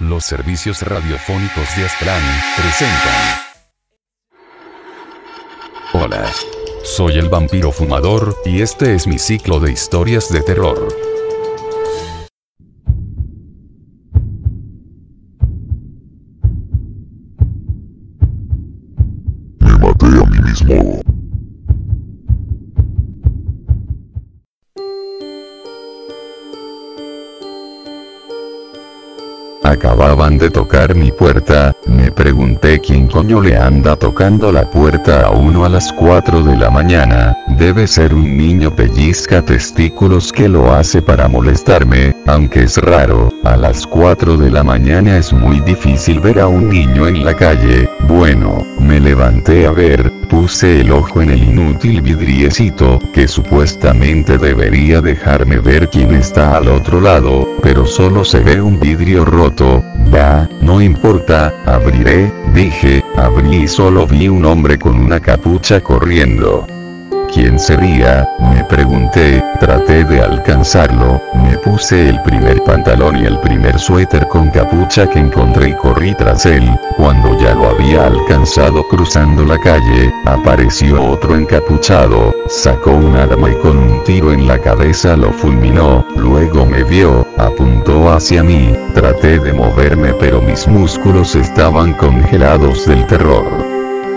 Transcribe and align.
Los 0.00 0.24
servicios 0.24 0.82
radiofónicos 0.82 1.76
de 1.76 1.84
Aztlán 1.84 2.22
presentan. 2.56 3.40
Hola. 5.92 6.32
Soy 6.82 7.14
el 7.14 7.28
vampiro 7.28 7.70
fumador, 7.70 8.36
y 8.44 8.60
este 8.60 8.94
es 8.94 9.06
mi 9.06 9.18
ciclo 9.18 9.60
de 9.60 9.70
historias 9.70 10.30
de 10.30 10.42
terror. 10.42 10.88
Me 19.60 19.78
maté 19.78 20.06
a 20.06 20.26
mí 20.26 20.38
mismo. 20.40 21.03
Acababan 29.64 30.36
de 30.36 30.50
tocar 30.50 30.94
mi 30.94 31.10
puerta, 31.10 31.72
me 31.86 32.12
pregunté 32.12 32.80
quién 32.80 33.08
coño 33.08 33.40
le 33.40 33.56
anda 33.56 33.96
tocando 33.96 34.52
la 34.52 34.70
puerta 34.70 35.22
a 35.22 35.30
uno 35.30 35.64
a 35.64 35.70
las 35.70 35.90
4 35.94 36.42
de 36.42 36.54
la 36.54 36.68
mañana, 36.68 37.34
debe 37.58 37.86
ser 37.86 38.12
un 38.12 38.36
niño 38.36 38.76
pellizca 38.76 39.40
testículos 39.40 40.32
que 40.32 40.50
lo 40.50 40.74
hace 40.74 41.00
para 41.00 41.28
molestarme, 41.28 42.14
aunque 42.26 42.64
es 42.64 42.76
raro, 42.76 43.30
a 43.42 43.56
las 43.56 43.86
4 43.86 44.36
de 44.36 44.50
la 44.50 44.62
mañana 44.62 45.16
es 45.16 45.32
muy 45.32 45.60
difícil 45.60 46.20
ver 46.20 46.40
a 46.40 46.46
un 46.46 46.68
niño 46.68 47.08
en 47.08 47.24
la 47.24 47.34
calle, 47.34 47.88
bueno, 48.06 48.66
me 48.78 49.00
levanté 49.00 49.66
a 49.66 49.70
ver, 49.70 50.12
puse 50.24 50.80
el 50.80 50.92
ojo 50.92 51.22
en 51.22 51.30
el 51.30 51.42
inútil 51.42 52.02
vidriecito, 52.02 52.98
que 53.12 53.28
supuestamente 53.28 54.38
debería 54.38 55.00
dejarme 55.00 55.58
ver 55.58 55.88
quién 55.88 56.14
está 56.14 56.56
al 56.56 56.68
otro 56.68 57.00
lado, 57.00 57.48
pero 57.62 57.86
solo 57.86 58.24
se 58.24 58.40
ve 58.40 58.60
un 58.60 58.80
vidrio 58.80 59.24
roto, 59.24 59.84
va, 60.14 60.48
no 60.60 60.80
importa, 60.80 61.54
abriré, 61.64 62.32
dije, 62.54 63.04
abrí 63.16 63.64
y 63.64 63.68
solo 63.68 64.06
vi 64.06 64.28
un 64.28 64.44
hombre 64.44 64.78
con 64.78 64.98
una 64.98 65.20
capucha 65.20 65.80
corriendo. 65.80 66.66
¿Quién 67.34 67.58
sería? 67.58 68.28
Me 68.38 68.62
pregunté, 68.62 69.42
traté 69.58 70.04
de 70.04 70.20
alcanzarlo, 70.20 71.20
me 71.34 71.58
puse 71.58 72.08
el 72.08 72.22
primer 72.22 72.62
pantalón 72.62 73.16
y 73.16 73.26
el 73.26 73.40
primer 73.40 73.76
suéter 73.80 74.28
con 74.28 74.52
capucha 74.52 75.08
que 75.08 75.18
encontré 75.18 75.70
y 75.70 75.74
corrí 75.74 76.14
tras 76.14 76.46
él, 76.46 76.70
cuando 76.96 77.36
ya 77.40 77.52
lo 77.54 77.70
había 77.70 78.06
alcanzado 78.06 78.86
cruzando 78.86 79.44
la 79.44 79.58
calle, 79.58 80.14
apareció 80.26 81.02
otro 81.02 81.34
encapuchado, 81.34 82.32
sacó 82.46 82.92
un 82.92 83.16
arma 83.16 83.50
y 83.50 83.56
con 83.56 83.78
un 83.78 84.04
tiro 84.04 84.32
en 84.32 84.46
la 84.46 84.60
cabeza 84.60 85.16
lo 85.16 85.32
fulminó, 85.32 86.06
luego 86.14 86.64
me 86.64 86.84
vio, 86.84 87.26
apuntó 87.36 88.12
hacia 88.12 88.44
mí, 88.44 88.76
traté 88.94 89.40
de 89.40 89.52
moverme 89.52 90.14
pero 90.20 90.40
mis 90.40 90.68
músculos 90.68 91.34
estaban 91.34 91.94
congelados 91.94 92.86
del 92.86 93.04
terror. 93.08 93.44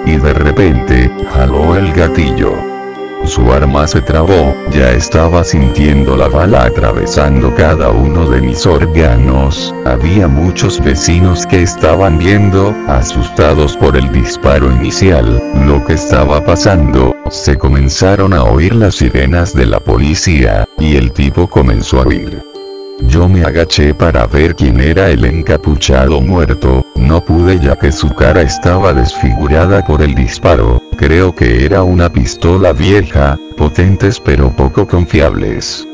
Y 0.05 0.17
de 0.17 0.33
repente, 0.33 1.11
jaló 1.33 1.75
el 1.75 1.91
gatillo. 1.93 2.76
Su 3.25 3.51
arma 3.51 3.87
se 3.87 4.01
trabó, 4.01 4.55
ya 4.71 4.91
estaba 4.91 5.43
sintiendo 5.43 6.15
la 6.15 6.29
bala 6.29 6.63
atravesando 6.63 7.53
cada 7.55 7.89
uno 7.89 8.29
de 8.29 8.41
mis 8.41 8.65
órganos, 8.65 9.75
había 9.85 10.27
muchos 10.27 10.79
vecinos 10.81 11.45
que 11.45 11.61
estaban 11.61 12.19
viendo, 12.19 12.73
asustados 12.87 13.75
por 13.75 13.97
el 13.97 14.11
disparo 14.11 14.71
inicial, 14.71 15.41
lo 15.65 15.83
que 15.85 15.93
estaba 15.93 16.45
pasando, 16.45 17.15
se 17.29 17.57
comenzaron 17.57 18.33
a 18.33 18.43
oír 18.43 18.73
las 18.73 18.95
sirenas 18.95 19.53
de 19.53 19.65
la 19.65 19.79
policía, 19.79 20.65
y 20.77 20.95
el 20.95 21.11
tipo 21.11 21.47
comenzó 21.47 22.01
a 22.01 22.07
huir. 22.07 22.43
Yo 23.01 23.29
me 23.29 23.43
agaché 23.43 23.93
para 23.93 24.25
ver 24.25 24.55
quién 24.55 24.79
era 24.79 25.09
el 25.09 25.23
encapuchado 25.25 26.21
muerto, 26.21 26.85
no 26.95 27.23
pude 27.23 27.59
ya 27.59 27.75
que 27.75 27.91
su 27.91 28.09
cara 28.13 28.41
estaba 28.41 28.93
desfigurada 28.93 29.85
por 29.85 30.01
el 30.01 30.15
disparo, 30.15 30.81
creo 30.97 31.33
que 31.33 31.65
era 31.65 31.83
una 31.83 32.11
pistola 32.11 32.73
vieja, 32.73 33.39
potentes 33.55 34.19
pero 34.19 34.51
poco 34.51 34.87
confiables. 34.87 35.87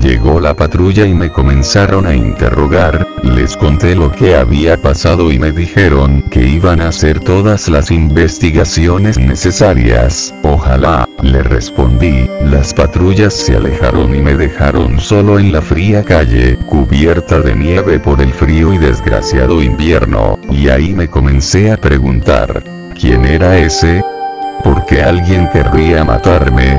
Llegó 0.00 0.40
la 0.40 0.54
patrulla 0.54 1.06
y 1.06 1.14
me 1.14 1.30
comenzaron 1.30 2.06
a 2.06 2.14
interrogar, 2.14 3.06
les 3.22 3.56
conté 3.56 3.94
lo 3.94 4.10
que 4.10 4.34
había 4.34 4.80
pasado 4.82 5.30
y 5.30 5.38
me 5.38 5.52
dijeron 5.52 6.22
que 6.22 6.46
iban 6.46 6.80
a 6.80 6.88
hacer 6.88 7.20
todas 7.20 7.68
las 7.68 7.90
investigaciones 7.90 9.16
necesarias, 9.16 10.34
ojalá, 10.42 11.08
le 11.22 11.42
respondí, 11.42 12.28
las 12.42 12.74
patrullas 12.74 13.32
se 13.32 13.56
alejaron 13.56 14.14
y 14.14 14.20
me 14.20 14.36
dejaron 14.36 15.00
solo 15.00 15.38
en 15.38 15.52
la 15.52 15.62
fría 15.62 16.02
calle, 16.02 16.58
cubierta 16.66 17.40
de 17.40 17.54
nieve 17.54 18.00
por 18.00 18.20
el 18.20 18.32
frío 18.32 18.74
y 18.74 18.78
desgraciado 18.78 19.62
invierno, 19.62 20.38
y 20.50 20.68
ahí 20.68 20.94
me 20.94 21.08
comencé 21.08 21.70
a 21.70 21.76
preguntar, 21.76 22.64
¿quién 22.98 23.24
era 23.24 23.56
ese? 23.56 24.04
¿Por 24.86 24.94
qué 24.94 25.02
alguien 25.02 25.48
querría 25.52 26.04
matarme? 26.04 26.78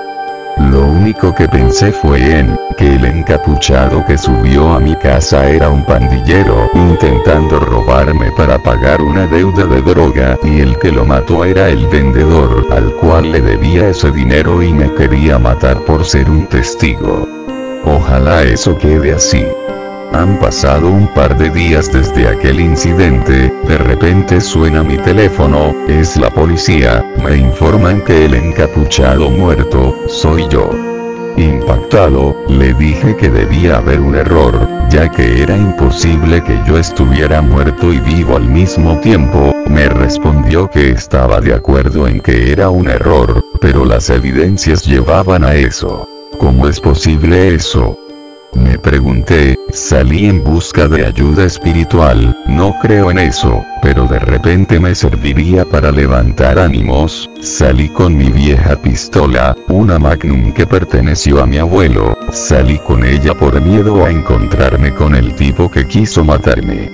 Lo 0.72 0.86
único 0.86 1.36
que 1.36 1.50
pensé 1.50 1.92
fue 1.92 2.40
en, 2.40 2.58
que 2.78 2.96
el 2.96 3.04
encapuchado 3.04 4.06
que 4.06 4.18
subió 4.18 4.72
a 4.72 4.80
mi 4.80 4.96
casa 4.96 5.50
era 5.50 5.70
un 5.70 5.84
pandillero 5.84 6.70
intentando 6.74 7.60
robarme 7.60 8.32
para 8.32 8.60
pagar 8.60 9.02
una 9.02 9.28
deuda 9.28 9.66
de 9.66 9.82
droga 9.82 10.40
y 10.42 10.62
el 10.62 10.80
que 10.80 10.94
lo 10.94 11.04
mató 11.04 11.44
era 11.44 11.68
el 11.68 11.86
vendedor 11.88 12.66
al 12.72 12.94
cual 12.94 13.30
le 13.30 13.42
debía 13.42 13.90
ese 13.90 14.10
dinero 14.10 14.64
y 14.64 14.72
me 14.72 14.94
quería 14.94 15.38
matar 15.38 15.82
por 15.82 16.06
ser 16.06 16.30
un 16.30 16.48
testigo. 16.48 17.28
Ojalá 17.84 18.44
eso 18.44 18.78
quede 18.78 19.12
así. 19.12 19.46
Han 20.14 20.40
pasado 20.40 20.90
un 20.90 21.08
par 21.14 21.38
de 21.38 21.50
días 21.50 21.92
desde 21.92 22.28
aquel 22.28 22.60
incidente, 22.60 23.54
de 23.68 23.78
repente 23.78 24.42
suena 24.42 24.84
mi 24.84 24.98
teléfono, 24.98 25.76
es 25.88 26.18
la 26.18 26.30
policía, 26.30 27.06
me 27.24 27.38
informan 27.38 28.02
que 28.02 28.26
el 28.26 28.34
encapuchado 28.34 29.30
muerto, 29.30 29.96
soy 30.08 30.48
yo. 30.50 30.70
Impactado, 31.38 32.36
le 32.48 32.74
dije 32.74 33.16
que 33.16 33.30
debía 33.30 33.78
haber 33.78 34.00
un 34.00 34.16
error, 34.16 34.68
ya 34.90 35.12
que 35.12 35.44
era 35.44 35.56
imposible 35.56 36.44
que 36.44 36.58
yo 36.66 36.80
estuviera 36.80 37.42
muerto 37.42 37.94
y 37.94 38.00
vivo 38.00 38.38
al 38.38 38.46
mismo 38.46 39.00
tiempo, 39.02 39.54
me 39.70 39.88
respondió 39.88 40.68
que 40.68 40.90
estaba 40.90 41.40
de 41.40 41.54
acuerdo 41.54 42.08
en 42.08 42.22
que 42.22 42.52
era 42.52 42.70
un 42.70 42.90
error, 42.90 43.44
pero 43.62 43.86
las 43.86 44.10
evidencias 44.10 44.84
llevaban 44.84 45.44
a 45.44 45.54
eso. 45.54 46.08
¿Cómo 46.40 46.68
es 46.68 46.80
posible 46.80 47.54
eso? 47.54 48.00
Me 48.58 48.80
pregunté, 48.80 49.56
salí 49.72 50.26
en 50.26 50.44
busca 50.44 50.88
de 50.88 51.06
ayuda 51.06 51.46
espiritual, 51.46 52.36
no 52.48 52.76
creo 52.82 53.12
en 53.12 53.20
eso, 53.20 53.64
pero 53.84 54.08
de 54.08 54.18
repente 54.18 54.80
me 54.80 54.96
serviría 54.96 55.64
para 55.64 55.92
levantar 55.92 56.58
ánimos, 56.58 57.30
salí 57.40 57.88
con 57.90 58.18
mi 58.18 58.32
vieja 58.32 58.76
pistola, 58.76 59.56
una 59.68 60.00
Magnum 60.00 60.54
que 60.54 60.66
perteneció 60.66 61.44
a 61.44 61.46
mi 61.46 61.60
abuelo, 61.60 62.18
salí 62.32 62.80
con 62.80 63.06
ella 63.06 63.36
por 63.36 63.62
miedo 63.62 64.04
a 64.04 64.10
encontrarme 64.10 64.92
con 64.92 65.16
el 65.16 65.36
tipo 65.36 65.70
que 65.70 65.88
quiso 65.88 66.24
matarme. 66.24 66.92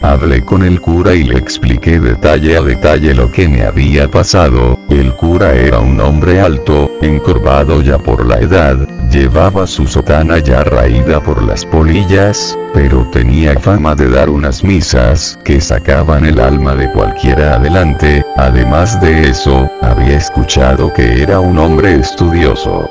Hablé 0.00 0.44
con 0.44 0.64
el 0.64 0.80
cura 0.80 1.14
y 1.14 1.24
le 1.24 1.38
expliqué 1.38 2.00
detalle 2.00 2.56
a 2.56 2.62
detalle 2.62 3.14
lo 3.14 3.30
que 3.30 3.48
me 3.48 3.62
había 3.62 4.10
pasado, 4.10 4.78
el 4.88 5.14
cura 5.14 5.54
era 5.54 5.78
un 5.78 6.00
hombre 6.00 6.40
alto, 6.40 6.90
encorvado 7.02 7.82
ya 7.82 7.98
por 7.98 8.26
la 8.26 8.38
edad, 8.38 8.88
llevaba 9.12 9.66
su 9.66 9.86
sotana 9.86 10.38
ya 10.38 10.64
raída 10.64 11.22
por 11.22 11.42
las 11.42 11.66
polillas, 11.66 12.58
pero 12.72 13.06
tenía 13.10 13.58
fama 13.60 13.94
de 13.94 14.08
dar 14.08 14.30
unas 14.30 14.64
misas 14.64 15.38
que 15.44 15.60
sacaban 15.60 16.24
el 16.24 16.40
alma 16.40 16.74
de 16.74 16.90
cualquiera 16.90 17.56
adelante, 17.56 18.24
además 18.36 19.00
de 19.02 19.28
eso, 19.28 19.70
había 19.82 20.16
escuchado 20.16 20.92
que 20.94 21.22
era 21.22 21.40
un 21.40 21.58
hombre 21.58 21.94
estudioso. 21.96 22.90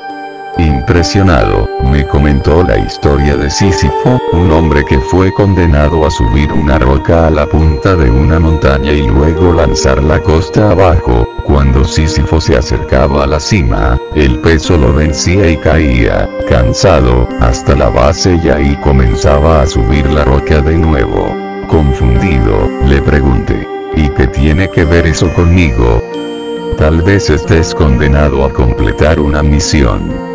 Impresionado, 0.58 1.68
me 1.92 2.06
comentó 2.06 2.62
la 2.62 2.78
historia 2.78 3.36
de 3.36 3.50
Sísifo, 3.50 4.18
un 4.32 4.50
hombre 4.50 4.82
que 4.82 4.98
fue 4.98 5.30
condenado 5.30 6.06
a 6.06 6.10
subir 6.10 6.50
una 6.50 6.78
roca 6.78 7.26
a 7.26 7.30
la 7.30 7.46
punta 7.46 7.94
de 7.96 8.10
una 8.10 8.40
montaña 8.40 8.92
y 8.92 9.06
luego 9.06 9.52
lanzarla 9.52 10.22
costa 10.22 10.70
abajo. 10.70 11.28
Cuando 11.44 11.84
Sísifo 11.84 12.40
se 12.40 12.56
acercaba 12.56 13.24
a 13.24 13.26
la 13.26 13.38
cima, 13.38 14.00
el 14.14 14.38
peso 14.38 14.78
lo 14.78 14.94
vencía 14.94 15.50
y 15.50 15.58
caía, 15.58 16.30
cansado, 16.48 17.28
hasta 17.40 17.76
la 17.76 17.90
base 17.90 18.40
y 18.42 18.48
ahí 18.48 18.74
comenzaba 18.76 19.60
a 19.60 19.66
subir 19.66 20.10
la 20.10 20.24
roca 20.24 20.62
de 20.62 20.78
nuevo. 20.78 21.36
Confundido, 21.68 22.70
le 22.86 23.02
pregunté, 23.02 23.68
¿y 23.96 24.08
qué 24.08 24.28
tiene 24.28 24.70
que 24.70 24.86
ver 24.86 25.06
eso 25.06 25.30
conmigo? 25.34 26.02
Tal 26.78 27.02
vez 27.02 27.28
estés 27.28 27.74
condenado 27.74 28.46
a 28.46 28.52
completar 28.54 29.20
una 29.20 29.42
misión. 29.42 30.31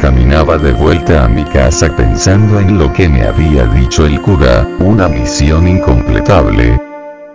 Caminaba 0.00 0.58
de 0.58 0.72
vuelta 0.72 1.24
a 1.24 1.28
mi 1.28 1.44
casa 1.44 1.94
pensando 1.96 2.60
en 2.60 2.78
lo 2.78 2.92
que 2.92 3.08
me 3.08 3.24
había 3.24 3.66
dicho 3.66 4.06
el 4.06 4.20
cura, 4.22 4.66
una 4.78 5.08
misión 5.08 5.66
incompletable. 5.66 6.80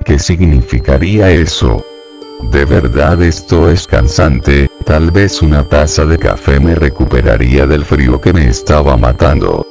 ¿Qué 0.05 0.17
significaría 0.17 1.29
eso? 1.29 1.83
De 2.51 2.63
verdad 2.63 3.21
esto 3.21 3.69
es 3.69 3.85
cansante, 3.85 4.69
tal 4.85 5.11
vez 5.11 5.41
una 5.41 5.67
taza 5.67 6.05
de 6.05 6.17
café 6.17 6.59
me 6.59 6.75
recuperaría 6.75 7.67
del 7.67 7.83
frío 7.83 8.21
que 8.21 8.31
me 8.31 8.47
estaba 8.47 8.95
matando. 8.95 9.67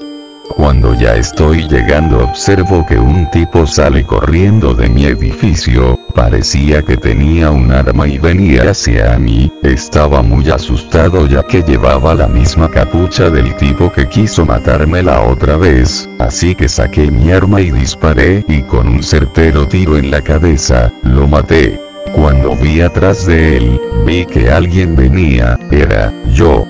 Cuando 0.56 0.94
ya 0.94 1.16
estoy 1.16 1.66
llegando 1.68 2.22
observo 2.22 2.84
que 2.86 2.98
un 2.98 3.30
tipo 3.30 3.66
sale 3.66 4.04
corriendo 4.04 4.74
de 4.74 4.90
mi 4.90 5.06
edificio, 5.06 5.98
parecía 6.14 6.82
que 6.82 6.96
tenía 6.96 7.50
un 7.50 7.72
arma 7.72 8.06
y 8.06 8.18
venía 8.18 8.70
hacia 8.70 9.18
mí, 9.18 9.52
estaba 9.62 10.22
muy 10.22 10.50
asustado 10.50 11.26
ya 11.26 11.42
que 11.42 11.62
llevaba 11.62 12.14
la 12.14 12.28
misma 12.28 12.70
capucha 12.70 13.30
del 13.30 13.54
tipo 13.56 13.92
que 13.92 14.08
quiso 14.08 14.44
matarme 14.44 15.02
la 15.02 15.22
otra 15.22 15.56
vez, 15.56 16.08
así 16.18 16.54
que 16.54 16.68
saqué 16.68 17.10
mi 17.10 17.32
arma 17.32 17.60
y 17.60 17.70
disparé 17.70 18.44
y 18.48 18.62
con 18.62 18.88
un 18.88 19.02
certero 19.02 19.66
tiro 19.68 19.96
en 19.96 20.10
la 20.10 20.22
cabeza, 20.22 20.92
lo 21.02 21.26
maté. 21.26 21.80
Cuando 22.14 22.54
vi 22.56 22.80
atrás 22.80 23.26
de 23.26 23.56
él, 23.56 23.80
vi 24.04 24.26
que 24.26 24.50
alguien 24.50 24.94
venía, 24.94 25.58
era 25.70 26.12
yo. 26.34 26.66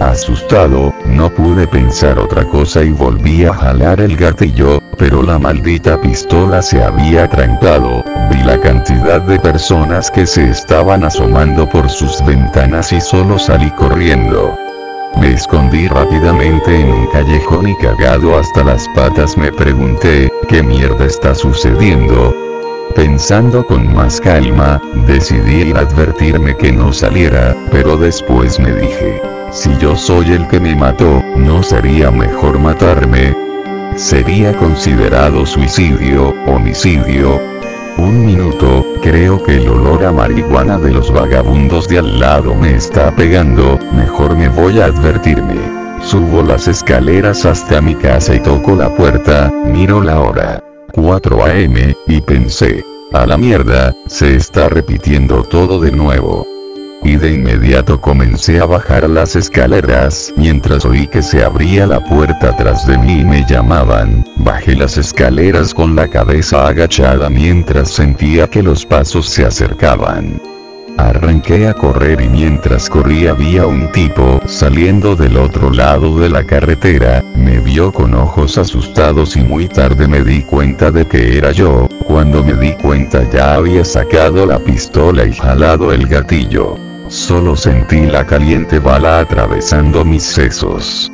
Asustado, 0.00 0.94
no 1.06 1.34
pude 1.34 1.66
pensar 1.66 2.18
otra 2.18 2.44
cosa 2.48 2.82
y 2.84 2.90
volví 2.90 3.44
a 3.44 3.52
jalar 3.52 4.00
el 4.00 4.16
gatillo, 4.16 4.80
pero 4.98 5.22
la 5.22 5.38
maldita 5.38 6.00
pistola 6.00 6.60
se 6.60 6.82
había 6.82 7.28
trancado, 7.28 8.04
vi 8.30 8.42
la 8.42 8.60
cantidad 8.60 9.22
de 9.22 9.38
personas 9.38 10.10
que 10.10 10.26
se 10.26 10.50
estaban 10.50 11.04
asomando 11.04 11.68
por 11.68 11.88
sus 11.88 12.24
ventanas 12.26 12.92
y 12.92 13.00
solo 13.00 13.38
salí 13.38 13.70
corriendo. 13.70 14.56
Me 15.16 15.32
escondí 15.32 15.88
rápidamente 15.88 16.80
en 16.80 16.90
un 16.90 17.06
callejón 17.08 17.68
y 17.68 17.76
cagado 17.76 18.38
hasta 18.38 18.64
las 18.64 18.86
patas 18.94 19.36
me 19.36 19.52
pregunté, 19.52 20.28
¿qué 20.48 20.62
mierda 20.62 21.06
está 21.06 21.34
sucediendo? 21.34 22.34
Pensando 22.94 23.64
con 23.64 23.94
más 23.94 24.20
calma, 24.20 24.80
decidí 25.06 25.72
advertirme 25.72 26.56
que 26.56 26.72
no 26.72 26.92
saliera, 26.92 27.56
pero 27.70 27.96
después 27.96 28.58
me 28.58 28.72
dije, 28.72 29.22
si 29.52 29.76
yo 29.78 29.96
soy 29.96 30.32
el 30.32 30.46
que 30.48 30.60
me 30.60 30.74
mató, 30.74 31.22
¿no 31.36 31.62
sería 31.62 32.10
mejor 32.10 32.58
matarme? 32.58 33.34
Sería 33.98 34.56
considerado 34.56 35.44
suicidio, 35.44 36.32
homicidio. 36.46 37.42
Un 37.96 38.26
minuto, 38.26 38.86
creo 39.02 39.42
que 39.42 39.56
el 39.56 39.68
olor 39.68 40.04
a 40.04 40.12
marihuana 40.12 40.78
de 40.78 40.92
los 40.92 41.12
vagabundos 41.12 41.88
de 41.88 41.98
al 41.98 42.20
lado 42.20 42.54
me 42.54 42.76
está 42.76 43.10
pegando, 43.16 43.76
mejor 43.92 44.36
me 44.36 44.48
voy 44.50 44.78
a 44.78 44.84
advertirme. 44.84 45.56
Subo 46.00 46.44
las 46.44 46.68
escaleras 46.68 47.44
hasta 47.44 47.80
mi 47.80 47.96
casa 47.96 48.36
y 48.36 48.40
toco 48.40 48.76
la 48.76 48.94
puerta, 48.94 49.52
miro 49.66 50.00
la 50.00 50.20
hora. 50.20 50.62
4 50.92 51.44
am, 51.44 51.94
y 52.06 52.20
pensé, 52.20 52.84
a 53.12 53.26
la 53.26 53.36
mierda, 53.36 53.96
se 54.06 54.36
está 54.36 54.68
repitiendo 54.68 55.42
todo 55.42 55.80
de 55.80 55.90
nuevo 55.90 56.57
y 57.02 57.16
de 57.16 57.32
inmediato 57.32 58.00
comencé 58.00 58.60
a 58.60 58.66
bajar 58.66 59.08
las 59.08 59.36
escaleras, 59.36 60.32
mientras 60.36 60.84
oí 60.84 61.06
que 61.06 61.22
se 61.22 61.44
abría 61.44 61.86
la 61.86 62.04
puerta 62.04 62.56
tras 62.56 62.86
de 62.86 62.98
mí 62.98 63.20
y 63.20 63.24
me 63.24 63.46
llamaban, 63.48 64.24
bajé 64.36 64.74
las 64.74 64.98
escaleras 64.98 65.74
con 65.74 65.94
la 65.94 66.08
cabeza 66.08 66.66
agachada 66.66 67.30
mientras 67.30 67.90
sentía 67.90 68.48
que 68.48 68.62
los 68.62 68.84
pasos 68.84 69.28
se 69.28 69.44
acercaban. 69.44 70.40
Arranqué 70.98 71.68
a 71.68 71.74
correr 71.74 72.20
y 72.20 72.28
mientras 72.28 72.90
corría 72.90 73.30
había 73.30 73.66
un 73.66 73.92
tipo 73.92 74.40
saliendo 74.46 75.14
del 75.14 75.36
otro 75.36 75.70
lado 75.70 76.18
de 76.18 76.28
la 76.28 76.44
carretera, 76.44 77.22
me 77.36 77.60
vio 77.60 77.92
con 77.92 78.14
ojos 78.14 78.58
asustados 78.58 79.36
y 79.36 79.42
muy 79.42 79.68
tarde 79.68 80.08
me 80.08 80.24
di 80.24 80.42
cuenta 80.42 80.90
de 80.90 81.06
que 81.06 81.38
era 81.38 81.52
yo, 81.52 81.88
cuando 82.04 82.42
me 82.42 82.54
di 82.54 82.72
cuenta 82.72 83.30
ya 83.30 83.54
había 83.54 83.84
sacado 83.84 84.44
la 84.44 84.58
pistola 84.58 85.24
y 85.24 85.32
jalado 85.32 85.92
el 85.92 86.08
gatillo. 86.08 86.87
Solo 87.08 87.56
sentí 87.56 88.04
la 88.04 88.26
caliente 88.26 88.80
bala 88.80 89.20
atravesando 89.20 90.04
mis 90.04 90.22
sesos. 90.22 91.10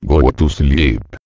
Go 0.00 0.32
to 0.32 0.48
sleep. 0.48 1.19